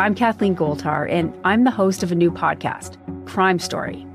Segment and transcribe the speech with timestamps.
[0.00, 4.06] I'm Kathleen Goldhar, and I'm the host of a new podcast, Crime Story.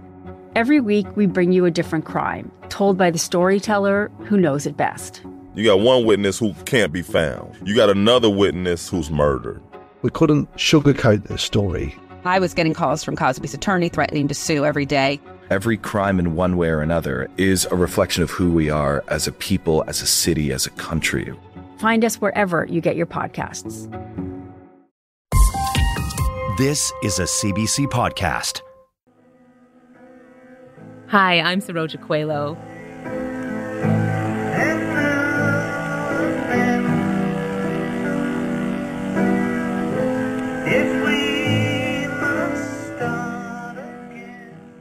[0.55, 4.75] Every week, we bring you a different crime, told by the storyteller who knows it
[4.75, 5.21] best.
[5.53, 7.55] You got one witness who can't be found.
[7.67, 9.61] You got another witness who's murdered.
[10.01, 11.95] We couldn't sugarcoat this story.
[12.23, 15.21] I was getting calls from Cosby's attorney threatening to sue every day.
[15.51, 19.27] Every crime in one way or another is a reflection of who we are as
[19.27, 21.31] a people, as a city, as a country.
[21.77, 23.87] Find us wherever you get your podcasts.
[26.57, 28.61] This is a CBC podcast.
[31.07, 32.55] Hi, I'm Saroja Coelho.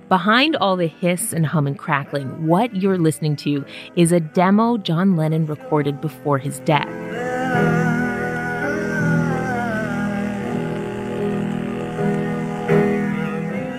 [0.09, 3.65] Behind all the hiss and hum and crackling, what you're listening to
[3.97, 8.04] is a demo John Lennon recorded before his death.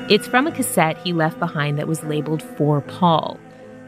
[0.07, 3.39] It's from a cassette he left behind that was labeled For Paul.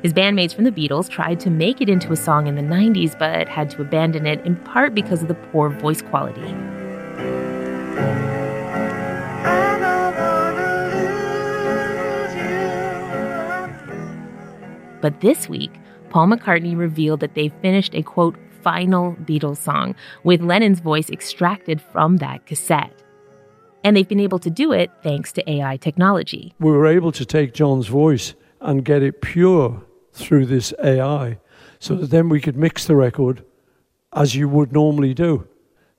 [0.02, 3.18] His bandmates from the Beatles tried to make it into a song in the 90s,
[3.20, 6.42] but had to abandon it in part because of the poor voice quality.
[15.02, 15.72] But this week,
[16.10, 19.94] Paul McCartney revealed that they finished a quote, final Beatles song
[20.24, 23.04] with Lennon's voice extracted from that cassette.
[23.88, 26.54] And they've been able to do it thanks to AI technology.
[26.60, 31.40] We were able to take John's voice and get it pure through this AI
[31.80, 33.46] so that then we could mix the record
[34.12, 35.48] as you would normally do.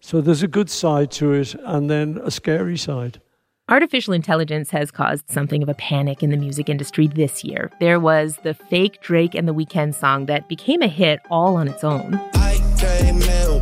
[0.00, 3.22] So there's a good side to it and then a scary side.
[3.70, 7.70] Artificial intelligence has caused something of a panic in the music industry this year.
[7.80, 11.68] There was the fake Drake and the Weeknd song that became a hit all on
[11.68, 12.20] its own.
[12.34, 12.57] I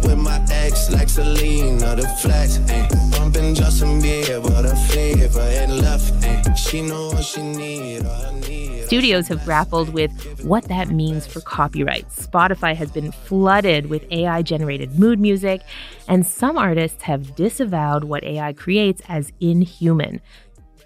[0.02, 2.88] with my ex like Selena, the flex, eh.
[3.10, 4.56] Bumping Justin Bieber,
[5.62, 6.54] and left, eh.
[6.54, 8.04] She know what she need,
[8.46, 8.84] need.
[8.86, 10.12] Studios have grappled with
[10.44, 12.08] what that means for copyright.
[12.08, 15.62] Spotify has been flooded with AI generated mood music,
[16.08, 20.20] and some artists have disavowed what AI creates as inhuman.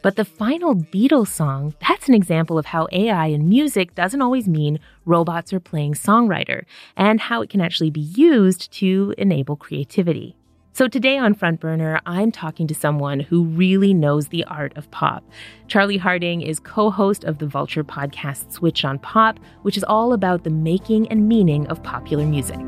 [0.03, 4.49] But the final Beatles song, that's an example of how AI in music doesn't always
[4.49, 6.65] mean robots are playing songwriter,
[6.97, 10.37] and how it can actually be used to enable creativity.
[10.73, 14.91] So today on Front Burner, I'm talking to someone who really knows the art of
[14.91, 15.23] pop.
[15.67, 20.45] Charlie Harding is co-host of the Vulture podcast Switched on Pop, which is all about
[20.45, 22.61] the making and meaning of popular music.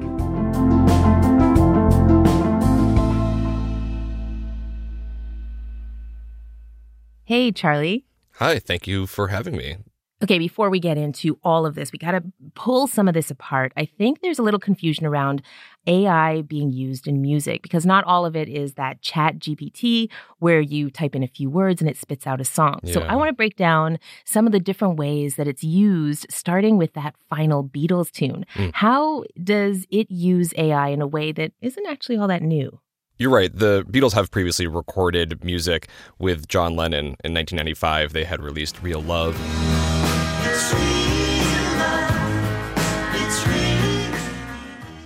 [7.32, 8.04] Hey, Charlie.
[8.34, 9.78] Hi, thank you for having me.
[10.22, 12.22] Okay, before we get into all of this, we got to
[12.54, 13.72] pull some of this apart.
[13.75, 15.41] I think there's a little confusion around
[15.87, 20.10] AI being used in music because not all of it is that ChatGPT
[20.41, 22.81] where you type in a few words and it spits out a song.
[22.84, 26.76] So I want to break down some of the different ways that it's used, starting
[26.76, 28.44] with that final Beatles tune.
[28.56, 28.72] Mm.
[28.75, 32.78] How does it use AI in a way that isn't actually all that new?
[33.22, 33.56] You're right.
[33.56, 35.87] The Beatles have previously recorded music
[36.19, 38.12] with John Lennon in 1995.
[38.12, 39.37] They had released Real Love.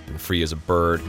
[0.07, 1.03] and Free as a Bird.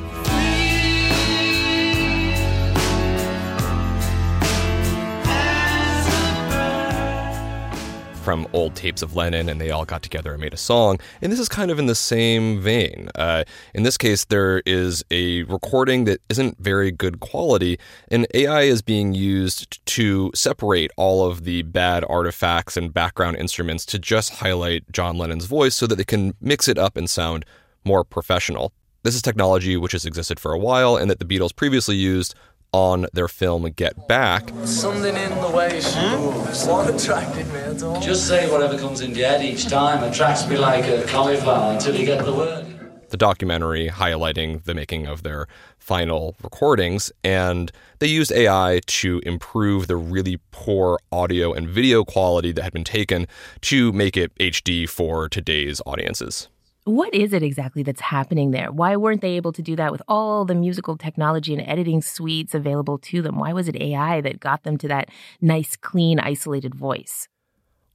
[8.28, 11.00] From old tapes of Lennon, and they all got together and made a song.
[11.22, 13.08] And this is kind of in the same vein.
[13.14, 17.78] Uh, in this case, there is a recording that isn't very good quality,
[18.10, 23.86] and AI is being used to separate all of the bad artifacts and background instruments
[23.86, 27.46] to just highlight John Lennon's voice so that they can mix it up and sound
[27.82, 28.74] more professional.
[29.04, 32.34] This is technology which has existed for a while and that the Beatles previously used
[32.78, 34.52] on their film Get Back.
[34.64, 36.22] Something in the way she hmm?
[36.22, 36.64] moves.
[36.64, 38.00] What attracted me at all?
[38.00, 40.04] Just say whatever comes in your head each time.
[40.04, 42.66] Attracts me like a cauliflower until you get the word.
[43.10, 47.10] the documentary highlighting the making of their final recordings.
[47.24, 52.72] And they used AI to improve the really poor audio and video quality that had
[52.72, 53.26] been taken
[53.62, 56.48] to make it HD for today's audiences.
[56.88, 58.72] What is it exactly that's happening there?
[58.72, 62.54] Why weren't they able to do that with all the musical technology and editing suites
[62.54, 63.38] available to them?
[63.38, 65.10] Why was it AI that got them to that
[65.42, 67.28] nice, clean, isolated voice?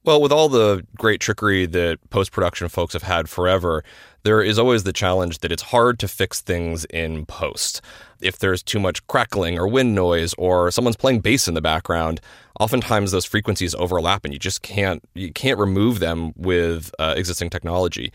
[0.03, 3.83] Well, with all the great trickery that post production folks have had forever,
[4.21, 7.81] there is always the challenge that it's hard to fix things in post.
[8.21, 12.21] If there's too much crackling or wind noise or someone's playing bass in the background,
[12.59, 17.49] oftentimes those frequencies overlap and you just can't you can't remove them with uh, existing
[17.49, 18.13] technology.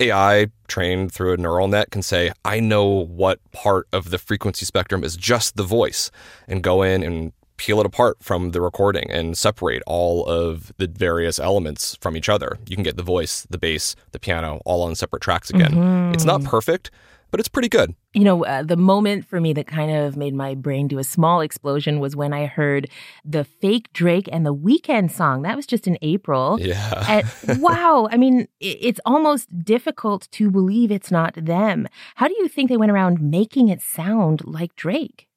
[0.00, 4.64] AI trained through a neural net can say, I know what part of the frequency
[4.64, 6.10] spectrum is just the voice,
[6.48, 10.86] and go in and peel it apart from the recording and separate all of the
[10.86, 12.56] various elements from each other.
[12.66, 15.72] You can get the voice, the bass, the piano all on separate tracks again.
[15.72, 16.14] Mhm.
[16.14, 16.90] It's not perfect,
[17.30, 17.94] but it's pretty good.
[18.14, 21.04] You know, uh, the moment for me that kind of made my brain do a
[21.04, 22.88] small explosion was when I heard
[23.24, 25.42] the fake Drake and the Weeknd song.
[25.42, 26.58] That was just in April.
[26.60, 27.22] Yeah.
[27.46, 31.88] And wow, I mean, it's almost difficult to believe it's not them.
[32.16, 35.28] How do you think they went around making it sound like Drake?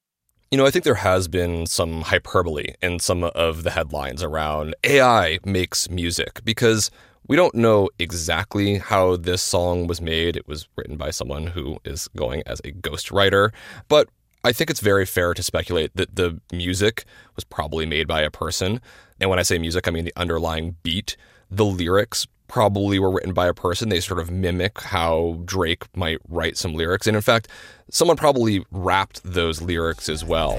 [0.54, 4.76] You know, I think there has been some hyperbole in some of the headlines around
[4.84, 6.92] AI makes music because
[7.28, 10.36] we don't know exactly how this song was made.
[10.36, 13.52] It was written by someone who is going as a ghostwriter,
[13.88, 14.10] but
[14.44, 17.06] I think it's very fair to speculate that the music
[17.36, 18.82] was probably made by a person.
[19.22, 21.16] And when I say music, I mean the underlying beat.
[21.50, 23.88] The lyrics probably were written by a person.
[23.88, 27.08] They sort of mimic how Drake might write some lyrics.
[27.08, 27.48] And in fact,
[27.90, 30.58] someone probably rapped those lyrics as well.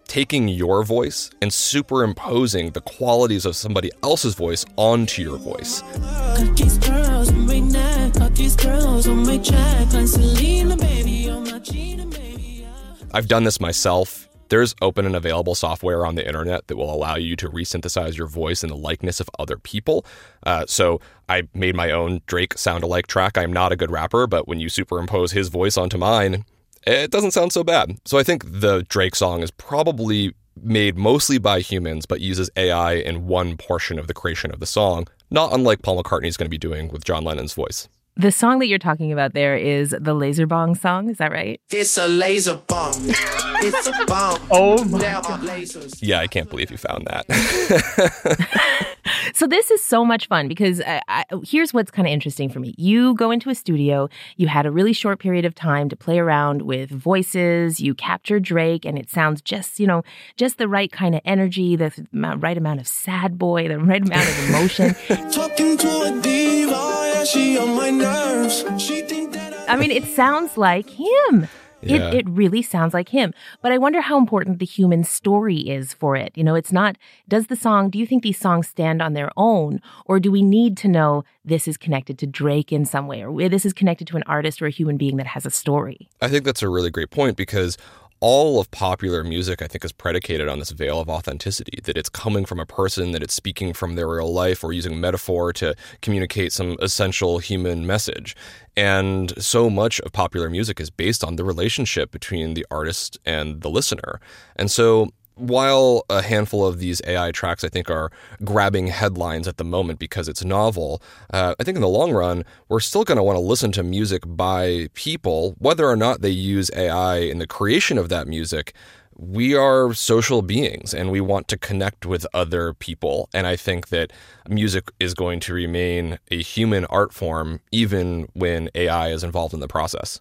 [0.08, 5.82] taking your voice and superimposing the qualities of somebody else's voice onto your voice.
[5.82, 9.92] Got these girls on my neck, got these girls on my check.
[9.92, 12.66] Like Selena, baby, on my cheetah, baby.
[13.12, 14.28] I've done this myself.
[14.48, 18.26] There's open and available software on the internet that will allow you to resynthesize your
[18.26, 20.04] voice in the likeness of other people.
[20.44, 23.36] Uh, so I made my own Drake sound alike track.
[23.36, 26.44] I'm not a good rapper, but when you superimpose his voice onto mine,
[26.86, 27.98] it doesn't sound so bad.
[28.04, 32.94] So I think the Drake song is probably made mostly by humans, but uses AI
[32.94, 36.50] in one portion of the creation of the song, not unlike Paul McCartney's going to
[36.50, 37.88] be doing with John Lennon's voice.
[38.18, 41.10] The song that you're talking about there is the Laser Bong song.
[41.10, 41.60] Is that right?
[41.70, 42.94] It's a laser bomb.
[42.96, 44.40] It's a bomb.
[44.50, 46.02] Oh my They're.
[46.02, 47.26] Yeah, I can't believe you found that.
[49.34, 52.60] So this is so much fun because I, I, here's what's kind of interesting for
[52.60, 52.74] me.
[52.76, 56.18] You go into a studio, you had a really short period of time to play
[56.18, 57.80] around with voices.
[57.80, 60.02] You capture Drake, and it sounds just you know
[60.36, 64.28] just the right kind of energy, the right amount of sad boy, the right amount
[64.28, 64.94] of emotion.
[65.30, 68.64] Talking to a diva, yeah, she on my nerves.
[68.78, 71.48] She think that I mean, it sounds like him.
[71.86, 72.08] Yeah.
[72.08, 73.32] It, it really sounds like him.
[73.62, 76.32] But I wonder how important the human story is for it.
[76.34, 76.96] You know, it's not,
[77.28, 79.80] does the song, do you think these songs stand on their own?
[80.06, 83.24] Or do we need to know this is connected to Drake in some way?
[83.24, 86.08] Or this is connected to an artist or a human being that has a story?
[86.20, 87.76] I think that's a really great point because
[88.20, 92.08] all of popular music, I think, is predicated on this veil of authenticity that it's
[92.08, 95.74] coming from a person, that it's speaking from their real life or using metaphor to
[96.00, 98.34] communicate some essential human message.
[98.76, 103.60] And so much of popular music is based on the relationship between the artist and
[103.60, 104.20] the listener.
[104.56, 108.10] And so while a handful of these AI tracks, I think, are
[108.44, 111.02] grabbing headlines at the moment because it's novel,
[111.32, 113.82] uh, I think in the long run, we're still going to want to listen to
[113.82, 118.74] music by people, whether or not they use AI in the creation of that music.
[119.18, 123.28] We are social beings and we want to connect with other people.
[123.32, 124.12] And I think that
[124.48, 129.60] music is going to remain a human art form even when AI is involved in
[129.60, 130.20] the process.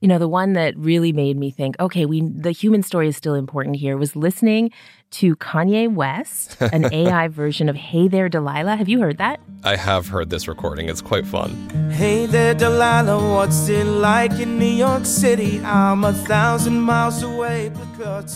[0.00, 3.16] You know, the one that really made me think, okay, we the human story is
[3.16, 4.70] still important here was listening
[5.10, 8.76] to Kanye West, an AI version of Hey There Delilah.
[8.76, 9.40] Have you heard that?
[9.64, 11.50] I have heard this recording, it's quite fun.
[11.90, 15.60] Hey there, Delilah, what's it like in New York City?
[15.60, 17.72] I'm a thousand miles away.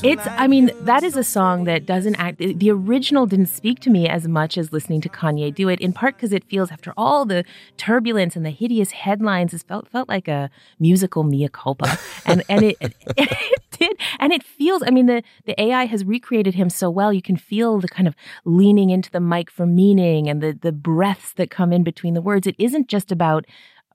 [0.02, 3.90] It's, I mean, that is a song that doesn't act, the original didn't speak to
[3.90, 6.92] me as much as listening to Kanye do it, in part because it feels, after
[6.96, 7.44] all the
[7.76, 10.50] turbulence and the hideous headlines, it felt, felt like a
[10.80, 11.98] musical mea culpa.
[12.24, 13.96] And, and it, it, did.
[14.20, 17.12] And it feels, I mean, the, the AI has recreated him so well.
[17.12, 18.14] You can feel the kind of
[18.44, 22.22] leaning into the mic for meaning and the, the breaths that come in between the
[22.22, 22.46] words.
[22.46, 23.46] It isn't just about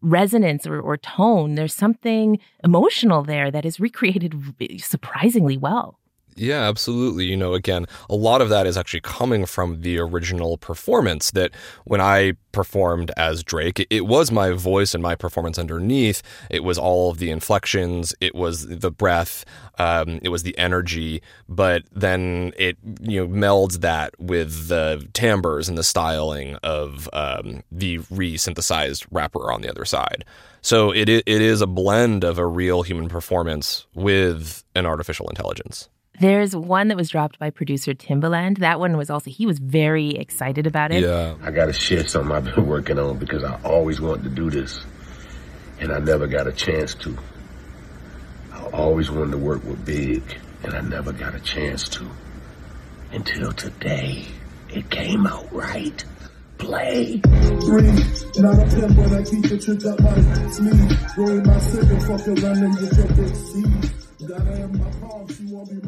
[0.01, 1.55] resonance or, or tone.
[1.55, 4.36] There's something emotional there that is recreated
[4.79, 5.97] surprisingly well.
[6.39, 7.25] Yeah, absolutely.
[7.25, 11.51] You know, again, a lot of that is actually coming from the original performance that
[11.86, 16.22] when I performed as Drake, it, was my voice and my performance underneath.
[16.51, 19.46] It was all of the inflections, it was the breath,
[19.79, 25.67] um, it was the energy, but then it, you know, melds that with the timbres
[25.67, 30.24] and the styling of um, the re-synthesized rapper on the other side.
[30.62, 35.89] So it, it is a blend of a real human performance with an artificial intelligence.
[36.19, 38.59] There's one that was dropped by producer Timbaland.
[38.59, 41.03] That one was also, he was very excited about it.
[41.03, 41.36] Yeah.
[41.43, 44.50] I got to share something I've been working on because I always wanted to do
[44.50, 44.83] this
[45.79, 47.17] and I never got a chance to.
[48.51, 50.24] I always wanted to work with Big,
[50.63, 52.09] and I never got a chance to.
[53.12, 54.25] Until today,
[54.69, 56.03] it came out right.
[56.57, 57.19] Play.
[57.19, 57.91] Three,
[58.38, 61.17] not a pimp, but I keep the trick up my sleeve.
[61.17, 63.97] Roll my cigarette, fuck around and get your big seed.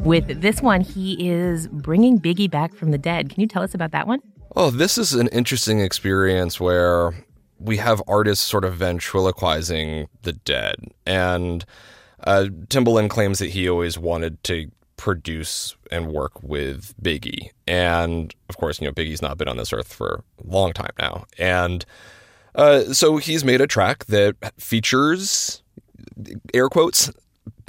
[0.04, 3.30] With this one, he is bringing Biggie back from the dead.
[3.30, 4.20] Can you tell us about that one?
[4.56, 7.14] Oh, this is an interesting experience where
[7.58, 10.76] we have artists sort of ventriloquizing the dead.
[11.06, 11.64] And
[12.24, 17.50] uh, Timbaland claims that he always wanted to produce and work with Biggie.
[17.66, 20.92] And of course, you know, Biggie's not been on this earth for a long time
[20.98, 21.26] now.
[21.38, 21.84] And
[22.54, 25.62] uh, so he's made a track that features,
[26.52, 27.10] air quotes,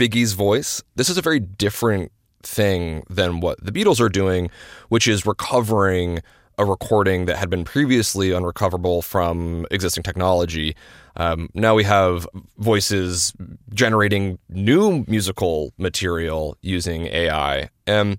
[0.01, 0.81] Biggie's voice.
[0.96, 4.50] This is a very different thing than what the Beatles are doing,
[4.89, 6.24] which is recovering
[6.58, 10.75] a recording that had been previously unrecoverable from existing technology.
[11.17, 12.27] Um, now we have
[12.58, 13.31] voices
[13.75, 17.70] generating new musical material using AI.
[17.86, 18.17] And,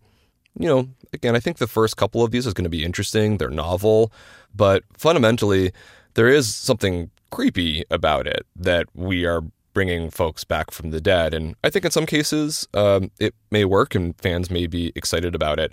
[0.57, 3.39] you know, again, I think the first couple of these is going to be interesting.
[3.39, 4.13] They're novel,
[4.55, 5.73] but fundamentally,
[6.15, 11.35] there is something creepy about it that we are bringing folks back from the dead.
[11.35, 15.35] And I think in some cases, um, it may work and fans may be excited
[15.35, 15.73] about it.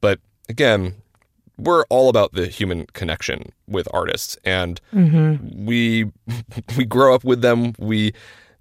[0.00, 0.94] But again,
[1.58, 5.64] we're all about the human connection with artists and Mm-hmm.
[5.64, 6.10] we
[6.76, 8.12] we grow up with them we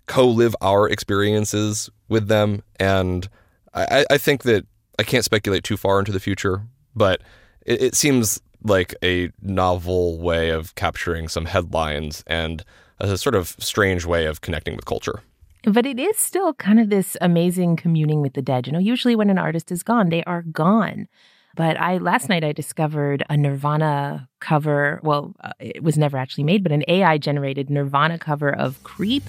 [0.07, 3.27] co-live our experiences with them and
[3.73, 4.65] I, I think that
[4.99, 6.61] i can't speculate too far into the future
[6.95, 7.21] but
[7.65, 12.63] it, it seems like a novel way of capturing some headlines and
[12.99, 15.21] a sort of strange way of connecting with culture
[15.65, 18.67] But it is still kind of this amazing communing with the dead.
[18.67, 21.07] You know, usually when an artist is gone, they are gone.
[21.55, 24.99] But I last night I discovered a Nirvana cover.
[25.03, 29.23] Well, uh, it was never actually made, but an AI generated Nirvana cover of "Creep."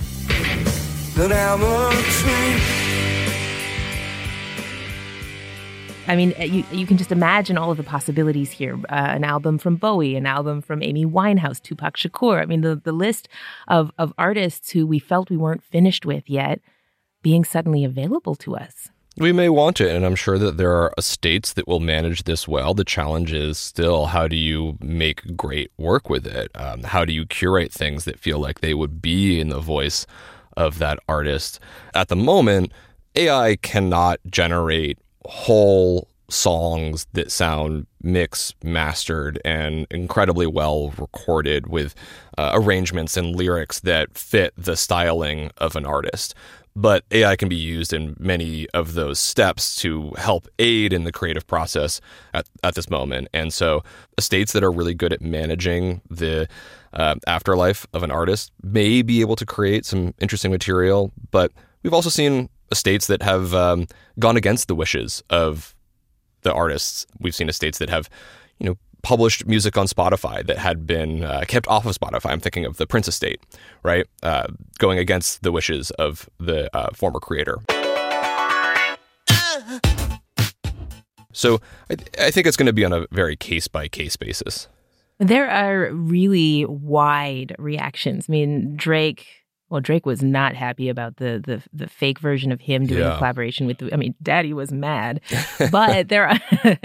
[6.08, 8.74] I mean, uh, you you can just imagine all of the possibilities here.
[8.88, 12.40] Uh, an album from Bowie, an album from Amy Winehouse, Tupac Shakur.
[12.40, 13.28] I mean, the the list
[13.68, 16.60] of of artists who we felt we weren't finished with yet
[17.22, 18.88] being suddenly available to us.
[19.18, 22.46] We may want it, and I'm sure that there are estates that will manage this
[22.46, 22.74] well.
[22.74, 26.50] The challenge is still how do you make great work with it?
[26.54, 30.06] Um, how do you curate things that feel like they would be in the voice
[30.56, 31.58] of that artist?
[31.94, 32.72] At the moment,
[33.14, 41.94] AI cannot generate whole songs that sound mixed, mastered, and incredibly well recorded with
[42.36, 46.34] uh, arrangements and lyrics that fit the styling of an artist
[46.76, 51.10] but AI can be used in many of those steps to help aid in the
[51.10, 52.02] creative process
[52.34, 53.28] at, at this moment.
[53.32, 53.82] And so,
[54.18, 56.46] estates that are really good at managing the
[56.92, 61.50] uh, afterlife of an artist may be able to create some interesting material, but
[61.82, 63.86] we've also seen estates that have um,
[64.18, 65.74] gone against the wishes of
[66.42, 67.06] the artists.
[67.20, 68.08] We've seen estates that have,
[68.58, 72.30] you know, published music on Spotify that had been uh, kept off of Spotify.
[72.30, 73.40] I'm thinking of the Prince estate,
[73.82, 74.06] right?
[74.22, 77.58] Uh, going against the wishes of the uh, former creator.
[81.32, 84.68] So I, I think it's going to be on a very case by case basis.
[85.18, 88.26] There are really wide reactions.
[88.28, 89.26] I mean, Drake.
[89.68, 93.16] Well, Drake was not happy about the the, the fake version of him doing a
[93.18, 93.82] collaboration with.
[93.92, 95.20] I mean, Daddy was mad,
[95.72, 96.38] but there are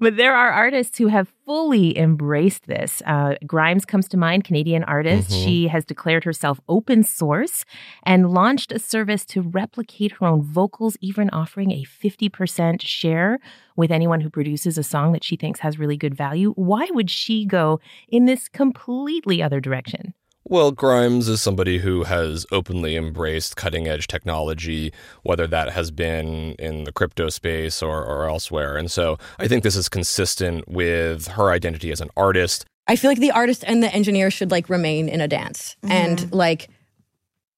[0.00, 3.02] but there are artists who have fully embraced this.
[3.06, 5.30] Uh, Grimes comes to mind, Canadian artist.
[5.30, 5.44] Mhm.
[5.44, 7.64] She has declared herself open source
[8.04, 13.40] and launched a service to replicate her own vocals, even offering a fifty percent share
[13.74, 16.52] with anyone who produces a song that she thinks has really good value.
[16.52, 20.14] Why would she go in this completely other direction?
[20.50, 26.54] Well, Grimes is somebody who has openly embraced cutting edge technology, whether that has been
[26.58, 28.78] in the crypto space or, or elsewhere.
[28.78, 32.64] And so I think this is consistent with her identity as an artist.
[32.86, 35.76] I feel like the artist and the engineer should like remain in a dance.
[35.82, 35.92] Mm-hmm.
[35.92, 36.70] And like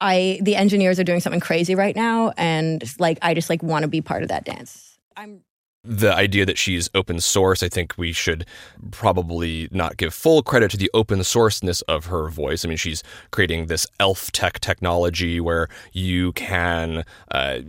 [0.00, 3.84] I the engineers are doing something crazy right now and like I just like want
[3.84, 4.98] to be part of that dance.
[5.16, 5.42] I'm
[5.82, 8.44] the idea that she's open source, I think we should
[8.90, 12.64] probably not give full credit to the open sourceness of her voice.
[12.64, 17.60] I mean, she's creating this Elf.Tech technology where you can uh,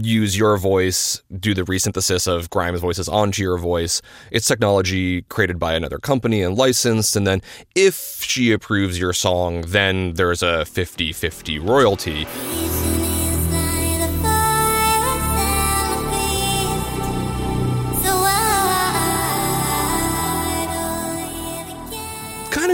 [0.00, 4.02] use your voice, do the resynthesis of Grimes' voices onto your voice.
[4.32, 7.14] It's technology created by another company and licensed.
[7.14, 7.40] And then
[7.76, 12.26] if she approves your song, then there's a 50 50 royalty.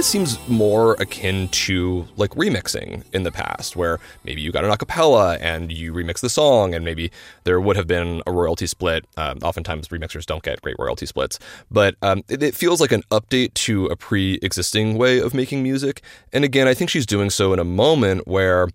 [0.06, 5.38] Seems more akin to like remixing in the past, where maybe you got an acapella
[5.40, 7.10] and you remix the song, and maybe
[7.44, 9.04] there would have been a royalty split.
[9.16, 11.38] Um, oftentimes, remixers don't get great royalty splits,
[11.70, 15.62] but um, it, it feels like an update to a pre existing way of making
[15.62, 16.02] music.
[16.32, 18.68] And again, I think she's doing so in a moment where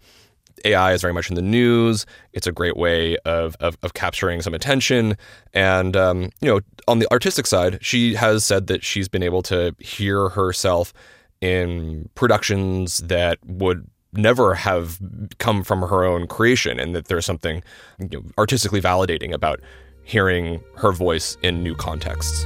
[0.65, 2.05] AI is very much in the news.
[2.33, 5.17] It's a great way of, of, of capturing some attention.
[5.53, 9.41] And, um, you know, on the artistic side, she has said that she's been able
[9.43, 10.93] to hear herself
[11.41, 14.99] in productions that would never have
[15.39, 17.63] come from her own creation and that there's something
[17.99, 19.59] you know, artistically validating about
[20.03, 22.45] hearing her voice in new contexts.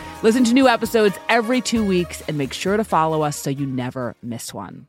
[0.23, 3.65] Listen to new episodes every two weeks and make sure to follow us so you
[3.65, 4.85] never miss one.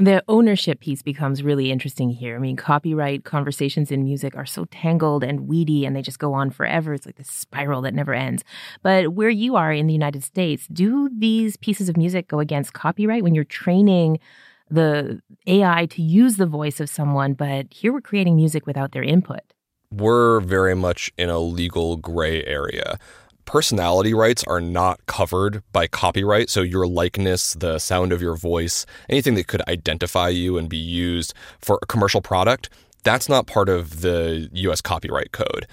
[0.00, 2.34] The ownership piece becomes really interesting here.
[2.34, 6.32] I mean, copyright conversations in music are so tangled and weedy and they just go
[6.32, 6.94] on forever.
[6.94, 8.42] It's like this spiral that never ends.
[8.82, 12.72] But where you are in the United States, do these pieces of music go against
[12.72, 14.18] copyright when you're training
[14.68, 19.04] the AI to use the voice of someone, but here we're creating music without their
[19.04, 19.42] input?
[19.92, 22.98] We're very much in a legal gray area
[23.44, 26.50] personality rights are not covered by copyright.
[26.50, 30.76] So your likeness, the sound of your voice, anything that could identify you and be
[30.76, 32.70] used for a commercial product,
[33.02, 35.66] that's not part of the US copyright code.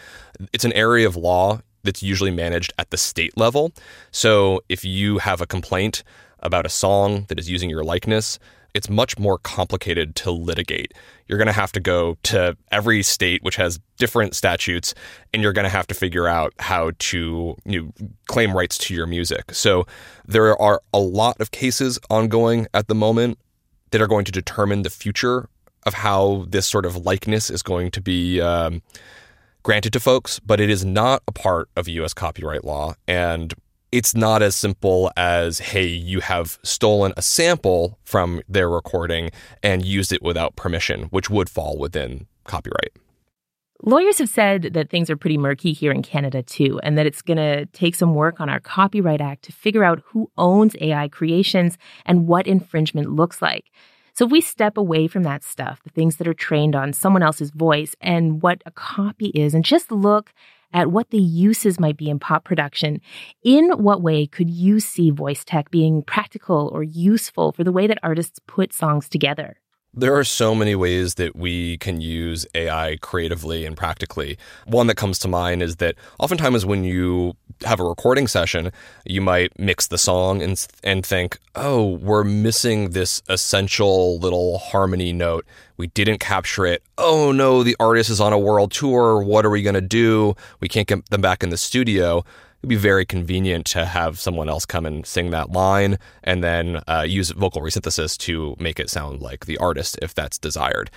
[0.54, 3.72] It's an area of law that's usually managed at the state level.
[4.12, 6.04] So if you have a complaint
[6.40, 8.40] about a song that is using your likeness,
[8.78, 10.94] it's much more complicated to litigate.
[11.28, 14.94] You're going to have to go to every state which has different statutes,
[15.34, 18.94] and you're going to have to figure out how to you know, claim rights to
[18.94, 19.56] your music.
[19.56, 19.88] So
[20.28, 23.40] there are a lot of cases ongoing at the moment
[23.90, 25.50] that are going to determine the future
[25.88, 28.84] of how this sort of likeness is going to be um,
[29.64, 32.14] granted to folks, but it is not a part of U.S.
[32.14, 32.94] copyright law.
[33.08, 33.56] And
[33.92, 39.32] it's not as simple as, hey, you have stolen a sample from their recording
[39.64, 42.92] and used it without permission, which would fall within copyright.
[43.84, 47.22] Lawyers have said that things are pretty murky here in Canada too, and that it's
[47.22, 51.08] going to take some work on our Copyright Act to figure out who owns AI
[51.10, 53.66] creations and what infringement looks like.
[54.14, 57.22] So if we step away from that stuff, the things that are trained on someone
[57.22, 60.34] else's voice and what a copy is, and just look
[60.74, 63.02] at what the uses might be in pop production,
[63.44, 67.88] in what way could you see voice tech being practical or useful for the way
[67.88, 69.58] that artists put songs together?
[70.00, 74.38] There are so many ways that we can use AI creatively and practically.
[74.68, 78.72] One that comes to mind is that oftentimes when you have a recording session,
[79.08, 85.14] you might mix the song and and think, "Oh, we're missing this essential little harmony
[85.14, 85.48] note.
[85.78, 86.84] We didn't capture it.
[87.00, 89.24] Oh no, the artist is on a world tour.
[89.24, 90.36] What are we going to do?
[90.60, 92.24] We can't get them back in the studio."
[92.60, 96.82] It'd be very convenient to have someone else come and sing that line and then
[96.88, 100.90] uh, use vocal resynthesis to make it sound like the artist if that's desired.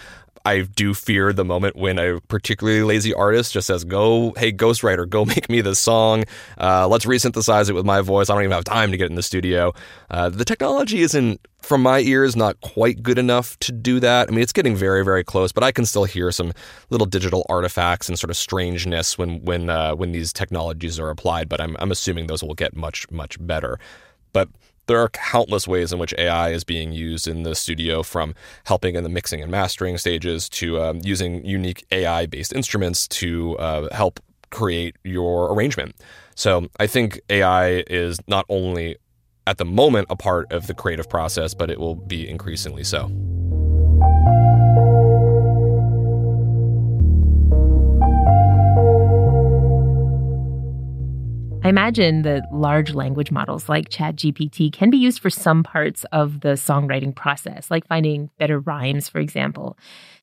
[0.44, 5.08] I do fear the moment when a particularly lazy artist just says, "Go, hey ghostwriter,
[5.08, 6.24] go make me this song.
[6.58, 8.30] Uh, let's resynthesize it with my voice.
[8.30, 9.72] I don't even have time to get in the studio."
[10.10, 14.28] Uh, the technology isn't, from my ears, not quite good enough to do that.
[14.28, 16.52] I mean, it's getting very, very close, but I can still hear some
[16.88, 21.48] little digital artifacts and sort of strangeness when when uh, when these technologies are applied.
[21.48, 23.78] But I'm I'm assuming those will get much much better.
[24.32, 24.48] But
[24.90, 28.96] there are countless ways in which AI is being used in the studio, from helping
[28.96, 33.94] in the mixing and mastering stages to um, using unique AI based instruments to uh,
[33.94, 34.18] help
[34.50, 35.94] create your arrangement.
[36.34, 38.96] So I think AI is not only
[39.46, 43.12] at the moment a part of the creative process, but it will be increasingly so.
[51.62, 56.40] I imagine that large language models like ChatGPT can be used for some parts of
[56.40, 59.76] the songwriting process, like finding better rhymes, for example.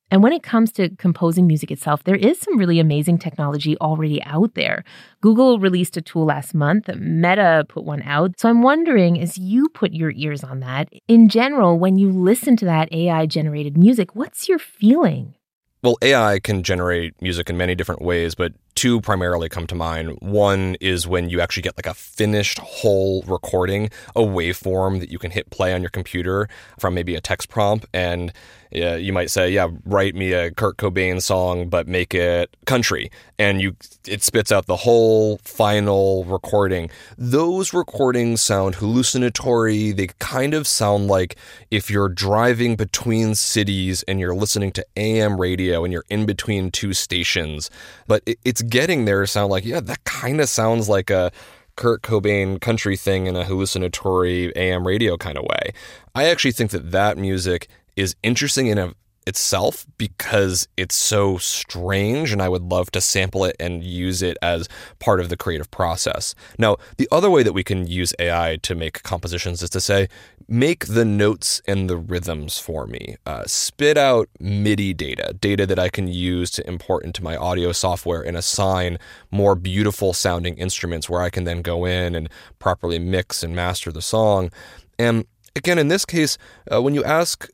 [0.09, 4.23] And when it comes to composing music itself, there is some really amazing technology already
[4.23, 4.83] out there.
[5.21, 8.39] Google released a tool last month, Meta put one out.
[8.39, 12.55] So I'm wondering, as you put your ears on that, in general, when you listen
[12.57, 15.35] to that AI generated music, what's your feeling?
[15.83, 20.17] Well, AI can generate music in many different ways, but two primarily come to mind.
[20.21, 25.17] One is when you actually get like a finished whole recording, a waveform that you
[25.17, 26.47] can hit play on your computer
[26.79, 27.87] from maybe a text prompt.
[27.91, 28.31] And
[28.71, 33.09] you might say, yeah, write me a Kurt Cobain song, but make it country.
[33.39, 36.89] And you, it spits out the whole final recording.
[37.17, 39.91] Those recordings sound hallucinatory.
[39.91, 41.37] They kind of sound like
[41.71, 46.71] if you're driving between cities and you're listening to AM radio and you're in between
[46.71, 47.69] two stations.
[48.07, 51.31] But it, it's getting there sound like, yeah, that kind of sounds like a
[51.75, 55.73] Kurt Cobain country thing in a hallucinatory AM radio kind of way.
[56.15, 58.95] I actually think that that music is interesting in of
[59.27, 64.37] itself because it's so strange and I would love to sample it and use it
[64.41, 66.33] as part of the creative process.
[66.57, 70.07] Now, the other way that we can use AI to make compositions is to say,
[70.47, 73.17] make the notes and the rhythms for me.
[73.25, 77.73] Uh, spit out MIDI data, data that I can use to import into my audio
[77.73, 78.97] software and assign
[79.29, 83.91] more beautiful sounding instruments where I can then go in and properly mix and master
[83.91, 84.51] the song.
[84.97, 86.37] And again, in this case,
[86.71, 87.49] uh, when you ask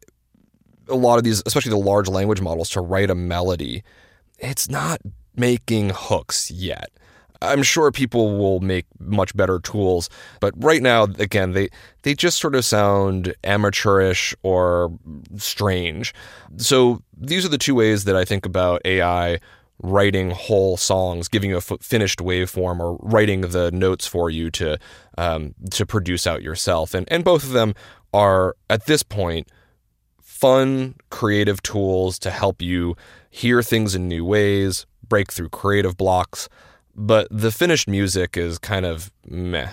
[0.87, 3.83] a lot of these, especially the large language models, to write a melody,
[4.39, 5.01] it's not
[5.35, 6.91] making hooks yet.
[7.41, 11.69] I'm sure people will make much better tools, but right now, again, they
[12.03, 14.97] they just sort of sound amateurish or
[15.35, 16.13] strange.
[16.57, 19.39] So these are the two ways that I think about AI
[19.81, 24.49] writing whole songs, giving you a f- finished waveform, or writing the notes for you
[24.51, 24.79] to
[25.17, 26.93] um, to produce out yourself.
[26.93, 27.73] And and both of them
[28.13, 29.49] are at this point
[30.43, 32.97] fun, creative tools to help you
[33.29, 36.49] hear things in new ways, break through creative blocks.
[36.93, 39.71] But the finished music is kind of meh.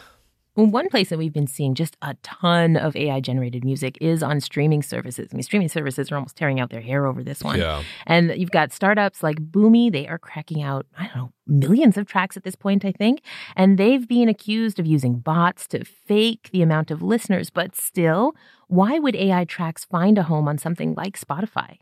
[0.61, 4.23] Well, one place that we've been seeing just a ton of AI generated music is
[4.23, 5.31] on streaming services.
[5.33, 7.59] I mean, streaming services are almost tearing out their hair over this one.
[7.59, 7.83] Yeah.
[8.07, 9.91] And you've got startups like Boomy.
[9.91, 13.23] They are cracking out, I don't know, millions of tracks at this point, I think.
[13.57, 17.49] And they've been accused of using bots to fake the amount of listeners.
[17.49, 18.35] But still,
[18.69, 21.79] why would AI tracks find a home on something like Spotify?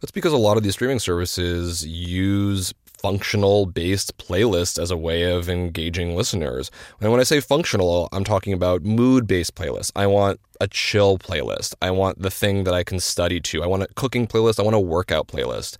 [0.00, 2.72] That's because a lot of these streaming services use
[3.02, 6.70] functional based playlists as a way of engaging listeners.
[7.00, 9.90] And when I say functional, I'm talking about mood based playlists.
[9.96, 11.74] I want a chill playlist.
[11.82, 13.62] I want the thing that I can study to.
[13.62, 14.60] I want a cooking playlist.
[14.60, 15.76] I want a workout playlist.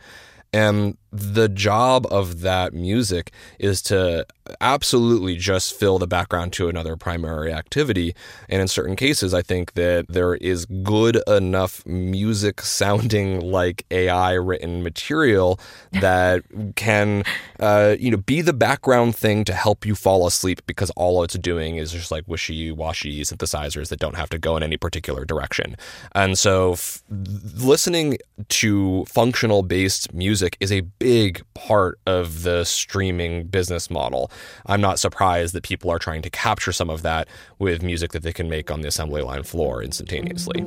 [0.52, 4.26] And the job of that music is to
[4.60, 8.14] absolutely just fill the background to another primary activity.
[8.48, 14.32] And in certain cases, I think that there is good enough music sounding like AI
[14.32, 15.60] written material
[15.92, 16.42] that
[16.76, 17.22] can,
[17.60, 21.34] uh, you know, be the background thing to help you fall asleep because all it's
[21.34, 25.24] doing is just like wishy washy synthesizers that don't have to go in any particular
[25.24, 25.76] direction.
[26.14, 33.44] And so f- listening to functional based music is a big part of the streaming
[33.44, 34.31] business model.
[34.66, 38.22] I'm not surprised that people are trying to capture some of that with music that
[38.22, 40.64] they can make on the assembly line floor instantaneously.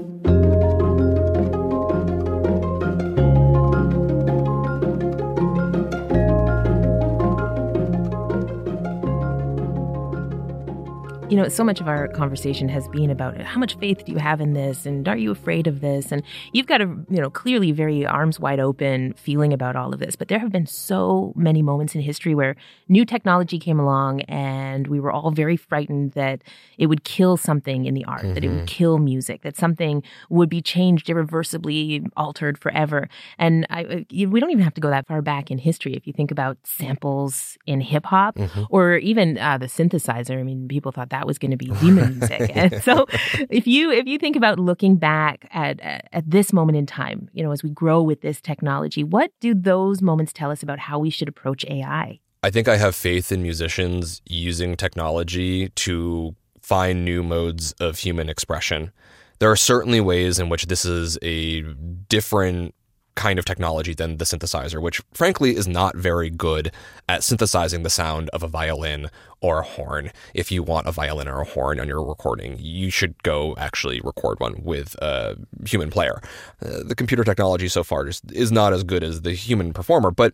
[11.36, 14.17] You know, so much of our conversation has been about how much faith do you
[14.19, 16.10] have in this and are you afraid of this?
[16.13, 20.00] And you've got a, you know, clearly very arms wide open feeling about all of
[20.00, 20.15] this.
[20.15, 22.56] But there have been so many moments in history where
[22.88, 26.41] new technology came along and we were all very frightened that
[26.78, 28.67] it would kill something in the art, that it would Mhm.
[28.67, 33.10] kill music, that something would be changed irreversibly, altered forever.
[33.38, 35.95] And I, uh, you- we don't even have to go that far back in history.
[35.95, 38.67] If you think about samples in hip hop Mhm.
[38.69, 42.19] or even uh, the synthesizer, I mean, people thought that was going to be demon
[42.19, 42.51] music.
[42.55, 43.05] And so,
[43.49, 47.29] if you if you think about looking back at, at at this moment in time,
[47.33, 50.79] you know, as we grow with this technology, what do those moments tell us about
[50.79, 52.19] how we should approach AI?
[52.43, 58.29] I think I have faith in musicians using technology to find new modes of human
[58.29, 58.91] expression.
[59.39, 61.61] There are certainly ways in which this is a
[62.07, 62.73] different
[63.15, 66.71] kind of technology than the synthesizer, which frankly is not very good
[67.08, 69.10] at synthesizing the sound of a violin
[69.41, 70.12] or a horn.
[70.34, 74.01] If you want a violin or a horn on your recording, you should go actually
[74.01, 76.21] record one with a human player.
[76.63, 80.12] Uh, the computer technology so far just is not as good as the human performer,
[80.12, 80.34] but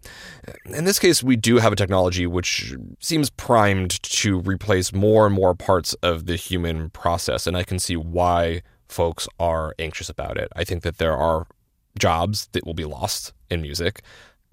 [0.65, 5.36] in this case, we do have a technology which seems primed to replace more and
[5.36, 10.38] more parts of the human process, and I can see why folks are anxious about
[10.38, 10.50] it.
[10.56, 11.48] I think that there are
[11.97, 14.01] jobs that will be lost in music.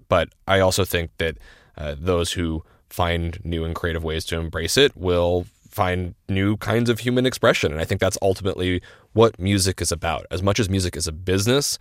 [0.07, 1.37] But I also think that
[1.77, 6.89] uh, those who find new and creative ways to embrace it will find new kinds
[6.89, 7.71] of human expression.
[7.71, 8.81] And I think that's ultimately
[9.13, 10.25] what music is about.
[10.31, 11.77] As much as music is a business,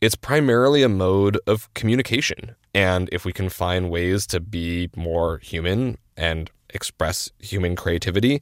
[0.00, 2.54] it's primarily a mode of communication.
[2.72, 8.40] And if we can find ways to be more human and express human creativity,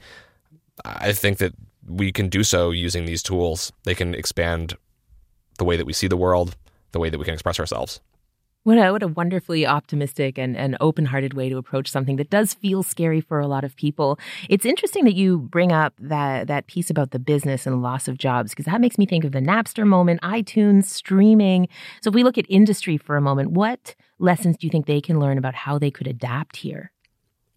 [0.85, 1.55] I think that
[1.87, 3.73] we can do so using these tools.
[3.85, 4.77] They can expand
[5.59, 6.57] the way that we see the world,
[6.93, 8.01] the way that we can express ourselves.
[8.65, 12.31] What a, what a wonderfully optimistic and, and open hearted way to approach something that
[12.31, 14.21] does feel scary for a lot of people.
[14.49, 18.19] It's interesting that you bring up that, that piece about the business and loss of
[18.19, 21.67] jobs, because that makes me think of the Napster moment, iTunes, streaming.
[22.03, 25.01] So, if we look at industry for a moment, what lessons do you think they
[25.01, 26.93] can learn about how they could adapt here?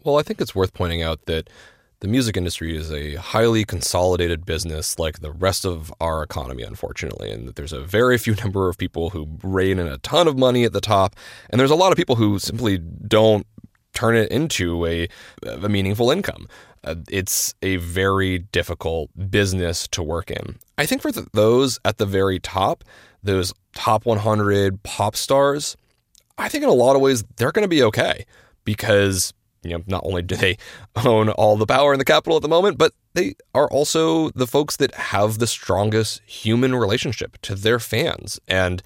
[0.04, 1.52] Well, I think it's worth pointing out that
[2.00, 7.32] the music industry is a highly consolidated business like the rest of our economy, unfortunately,
[7.32, 10.38] and that there's a very few number of people who rein in a ton of
[10.38, 11.16] money at the top,
[11.50, 13.48] and there's a lot of people who simply don't
[13.94, 15.08] turn it into a,
[15.44, 16.48] a meaningful income.
[16.84, 20.58] Uh, it's a very difficult business to work in.
[20.78, 22.84] I think for the, those at the very top,
[23.24, 25.76] those top 100 pop stars,
[26.38, 28.26] I think in a lot of ways they're going to be okay
[28.66, 29.34] because
[29.66, 30.58] you know, not only do they
[31.06, 34.48] own all the power in the capital at the moment, but they are also the
[34.48, 38.40] folks that have the strongest human relationship to their fans.
[38.48, 38.84] And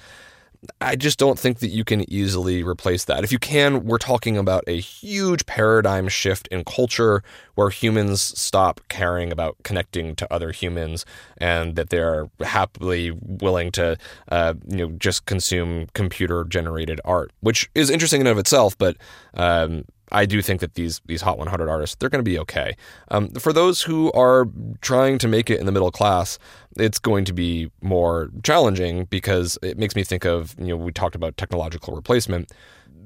[0.82, 3.24] I just don't think that you can easily replace that.
[3.24, 7.24] If you can, we're talking about a huge paradigm shift in culture
[7.56, 11.06] where humans stop caring about connecting to other humans
[11.38, 13.98] and that they're happily willing to,
[14.30, 18.98] uh, you know, just consume computer generated art, which is interesting in of itself, but
[19.36, 22.76] um, I do think that these these Hot 100 artists they're going to be okay.
[23.10, 24.48] Um, for those who are
[24.82, 26.39] trying to make it in the middle class,
[26.78, 30.91] it's going to be more challenging because it makes me think of you know we
[30.91, 32.52] talked about technological replacement.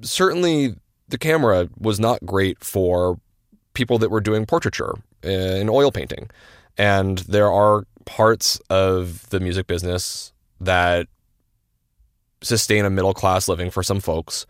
[0.02, 0.76] Certainly,
[1.10, 3.20] the camera was not great for
[3.74, 6.30] people that were doing portraiture in oil painting,
[6.78, 11.08] and there are parts of the music business that
[12.42, 14.46] sustain a middle class living for some folks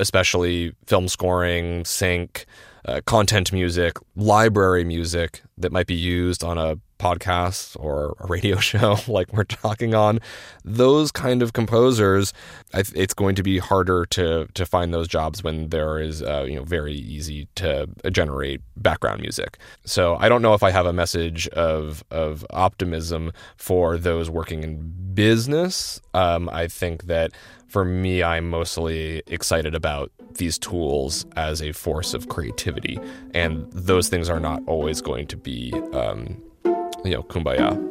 [0.00, 2.46] especially film scoring, sync,
[2.84, 8.56] uh, content music, library music that might be used on a podcast or a radio
[8.70, 10.20] show like we're talking on.
[10.64, 12.32] Those kind of composers
[12.72, 16.56] it's going to be harder to to find those jobs when there is uh, you
[16.56, 19.58] know very easy to generate background music.
[19.84, 24.62] So i don't know if i have a message of of optimism for those working
[24.62, 26.00] in business.
[26.14, 27.32] Um, i think that
[27.72, 32.98] for me, I'm mostly excited about these tools as a force of creativity,
[33.34, 36.40] and those things are not always going to be, um,
[37.04, 37.88] you know, kumbaya.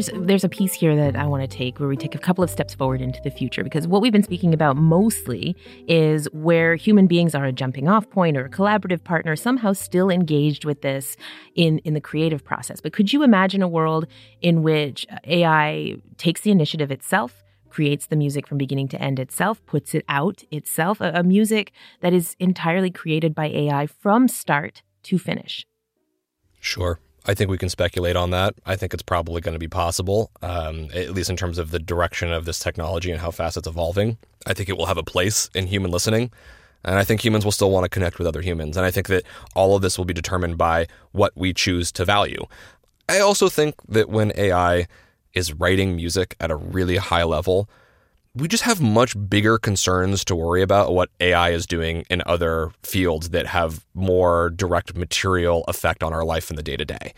[0.00, 2.42] There's there's a piece here that I want to take where we take a couple
[2.42, 5.56] of steps forward into the future because what we've been speaking about mostly
[5.88, 10.10] is where human beings are a jumping off point or a collaborative partner somehow still
[10.10, 11.16] engaged with this
[11.54, 12.80] in in the creative process.
[12.80, 14.06] But could you imagine a world
[14.40, 17.42] in which AI takes the initiative itself?
[17.68, 21.70] creates the music from beginning to end itself, puts it out itself, a, a music
[22.00, 25.64] that is entirely created by AI from start to finish.
[26.58, 26.98] Sure.
[27.26, 28.54] I think we can speculate on that.
[28.64, 31.78] I think it's probably going to be possible, um, at least in terms of the
[31.78, 34.16] direction of this technology and how fast it's evolving.
[34.46, 36.30] I think it will have a place in human listening.
[36.82, 38.76] And I think humans will still want to connect with other humans.
[38.76, 42.06] And I think that all of this will be determined by what we choose to
[42.06, 42.46] value.
[43.08, 44.86] I also think that when AI
[45.34, 47.68] is writing music at a really high level,
[48.34, 52.70] we just have much bigger concerns to worry about what AI is doing in other
[52.82, 57.12] fields that have more direct material effect on our life in the day to day.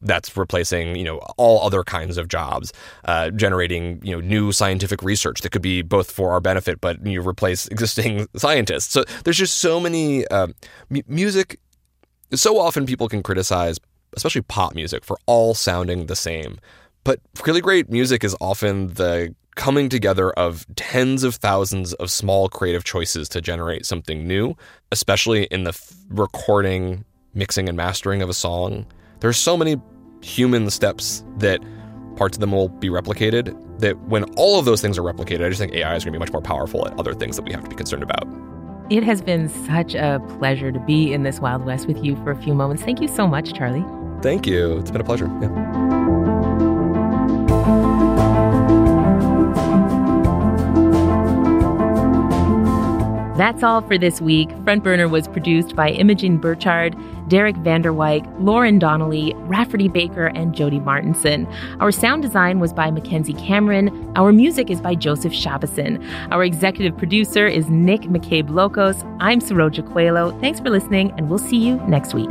[0.00, 2.72] That's replacing, you know, all other kinds of jobs,
[3.04, 7.04] uh, generating, you know, new scientific research that could be both for our benefit, but
[7.04, 8.92] you replace existing scientists.
[8.92, 10.48] So there's just so many uh,
[10.90, 11.60] m- music.
[12.34, 13.78] So often people can criticize,
[14.12, 16.58] especially pop music, for all sounding the same.
[17.04, 22.48] But really great music is often the coming together of tens of thousands of small
[22.48, 24.56] creative choices to generate something new,
[24.92, 28.86] especially in the f- recording, mixing, and mastering of a song.
[29.18, 29.76] There's so many
[30.22, 31.60] human steps that
[32.14, 35.48] parts of them will be replicated that when all of those things are replicated, I
[35.48, 37.50] just think AI is going to be much more powerful at other things that we
[37.50, 38.28] have to be concerned about.
[38.90, 42.30] It has been such a pleasure to be in this Wild West with you for
[42.30, 42.84] a few moments.
[42.84, 43.84] Thank you so much, Charlie.
[44.22, 44.78] Thank you.
[44.78, 45.26] It's been a pleasure.
[45.42, 45.67] Yeah.
[53.38, 54.50] That's all for this week.
[54.64, 56.96] Front Burner was produced by Imogen Burchard,
[57.28, 61.46] Derek Vanderwyk, Lauren Donnelly, Rafferty Baker, and Jody Martinson.
[61.78, 64.12] Our sound design was by Mackenzie Cameron.
[64.16, 66.04] Our music is by Joseph Shabason.
[66.32, 69.04] Our executive producer is Nick McCabe Lokos.
[69.20, 70.36] I'm Saroja Coelho.
[70.40, 72.30] Thanks for listening, and we'll see you next week.